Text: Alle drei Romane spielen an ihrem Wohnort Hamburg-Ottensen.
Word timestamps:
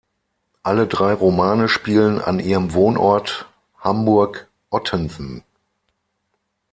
Alle 0.63 0.87
drei 0.87 1.13
Romane 1.13 1.69
spielen 1.69 2.19
an 2.19 2.39
ihrem 2.39 2.73
Wohnort 2.73 3.47
Hamburg-Ottensen. 3.81 5.43